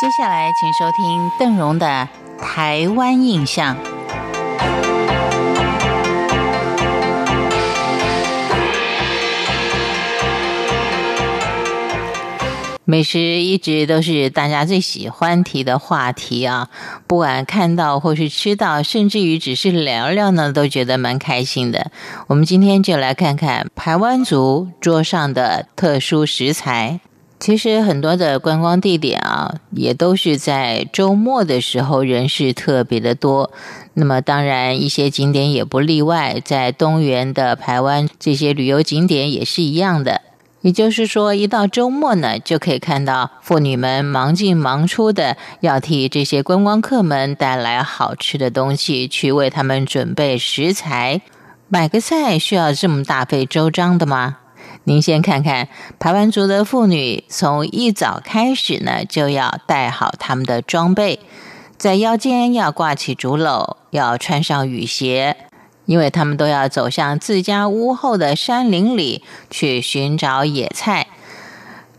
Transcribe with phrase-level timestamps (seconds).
[0.00, 2.08] 接下来，请收听邓荣的
[2.42, 3.76] 《台湾印象》。
[12.86, 16.70] 美食一直都是大家最喜欢提的话题啊！
[17.06, 21.90] 不管看到或是吃到，甚至于只是聊聊呢，都觉得蛮开心的。
[22.26, 27.00] 我们今天就来看看台湾族桌上的特殊食材。
[27.40, 33.50] 其实很多的观光地点啊，也都是在周末的时候人是特别的多。
[33.94, 40.20] 那么当然，一些景点也不例外，在东园的台湾这些旅游景点也是一样的。
[40.60, 51.22] 也就是说，一到周末呢，就可以看到妇女们忙进忙出的，要替这些观光客们带来好吃的东西，去为他们准备食材。
[51.68, 54.39] 买个菜需要这么大费周章的吗？
[54.84, 61.20] 您先看看排湾族的妇女，从一早开始呢，就要带好他们的装备，
[61.76, 65.36] 在腰间要挂起竹篓，要穿上雨鞋。
[65.86, 71.08] 因为他们都要走向自家屋后的山林里去寻找野菜，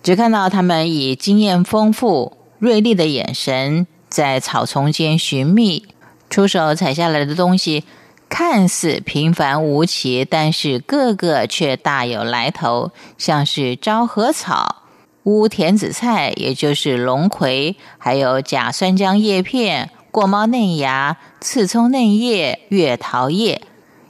[0.02, 5.88] 只看到他们以经验丰富、锐利的眼神在草丛间寻觅，
[6.30, 7.84] 出手采下来的东西
[8.32, 14.84] 看似平凡无奇，但是个个却大有来头，像是昭和草、
[15.24, 23.62] 乌田子菜，也就是龙葵，还有甲酸浆叶片、过猫嫩芽、刺葱嫩叶、月桃叶。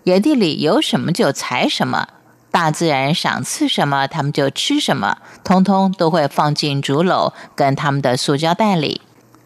[0.04, 2.08] 野地里有什么就采什么，
[2.52, 9.02] 大自然赏赐什么，他们就吃什么，通通都会放进竹篓跟他们的塑胶袋里。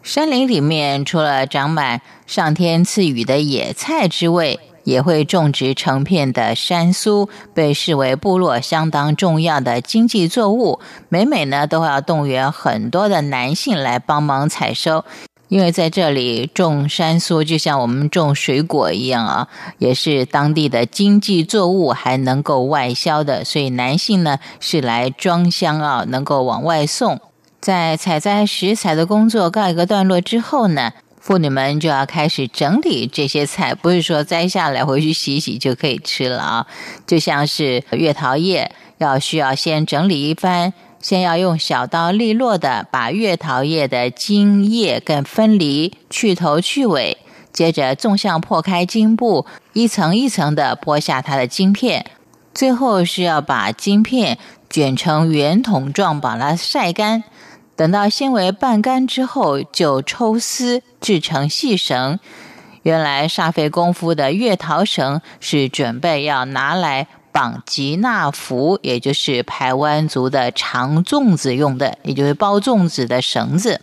[0.06, 10.80] 山林里面除了长满上天赐予的野菜之外，也会种植成片的山苏，被视为部落相当重要的经济作物。
[11.09, 15.03] 每每呢，都要动员很多的男性来帮忙采收。
[15.48, 19.48] 因为在这里种山苏，就像我们种水果一样啊，
[19.80, 23.43] 也是当地的经济作物，还能够外销的。
[23.43, 27.20] 所以男性呢是来装箱啊，能够往外送。
[27.65, 36.67] 在采摘食材的工作告一个段落之后呢，妇女们就要开始整理这些菜，不是说摘下来回去洗洗就可以吃了啊。
[37.08, 40.73] 就像是月桃叶，要需要先整理一番。
[41.02, 47.17] 先要用小刀利落的把月桃叶的茎叶跟分离，去头去尾，
[47.52, 52.05] 接着纵向破开茎部，一层一层的剥下它的茎片，
[52.54, 54.37] 最后是要把茎片
[54.70, 57.23] 卷成圆筒状，把它晒干。
[57.75, 62.19] 等到纤维半干之后，就抽丝制成细绳。
[62.83, 67.08] 原来煞费功夫的月桃绳是准备要拿来。
[67.36, 73.81] 绑吉纳福，也就是排湾族的长粽子用的，也就是包粽子的绳子。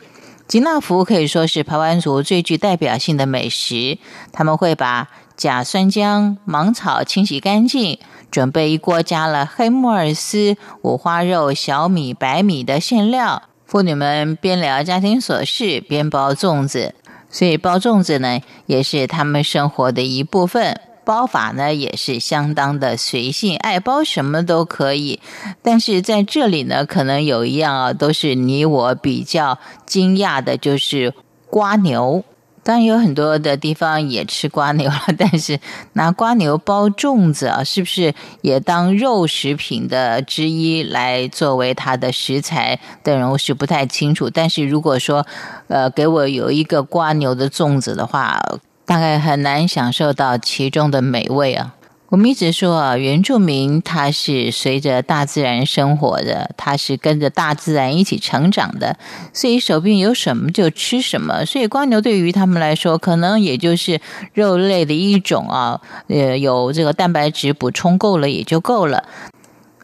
[0.48, 3.98] 吉纳福可以说是排湾族最具代表性的美食。
[4.32, 7.98] 他们会把甲酸浆、芒草清洗干净，
[8.30, 13.42] 准备一锅加了黑木耳丝、五花肉、小米、白米的馅料。
[13.72, 16.94] 妇女们边聊家庭琐事边包粽子，
[17.30, 20.78] 所以包粽子呢，也是他们生活的一部分。
[21.04, 25.20] 包法呢也是相当的随性，爱包什么都可以。
[25.62, 31.14] 但是在这里呢，可能有一样啊，都是你我比较惊讶的，就是
[31.48, 32.22] 瓜牛。
[32.62, 35.58] 当然有很多的地方也吃瓜牛了， 但是
[35.94, 42.78] 拿瓜牛包粽子啊，是不是也当肉食品的之一来作为它的食材？
[43.02, 44.30] 的人，我是不太清楚。
[44.30, 45.26] 但是如果说，
[45.68, 48.40] 呃，给我有一个瓜牛的粽子的话。
[48.84, 51.72] 大概很难享受到其中的美味啊！
[52.12, 58.98] 我们一直说啊，原住民他是随着大自然生活的，他是跟着大自然一起成长的，
[59.32, 61.46] 所以手边有什么就吃什么。
[61.46, 63.98] 所以光牛对于他们来说，可能也就是
[64.34, 69.04] 肉类的一种啊，呃，有这个蛋白质补充够了也就够了。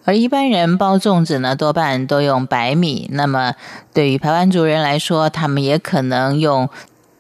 [0.04, 3.08] 而一般人包粽子呢，多半都用白米。
[3.10, 3.54] 那么
[3.94, 6.68] 对于排湾族人来说，他们也可能用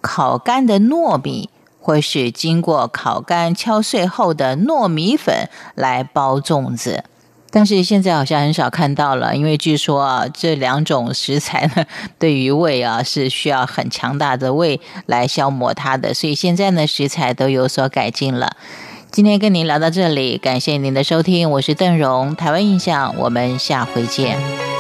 [0.02, 1.48] 烤干的糯米。
[1.88, 7.02] 或是经过烤干、敲碎后的糯米粉来包粽子，
[7.50, 11.86] 但是现在好像很少看到了，因为据说啊，这两种食材呢，
[12.18, 18.54] 对于胃啊是需要很强大的胃来消磨它的，所以现在呢，食材都有所改进了。
[19.10, 24.77] 今天跟您聊到这里，感谢您的收听，我是邓荣，台湾印象，我们下回见。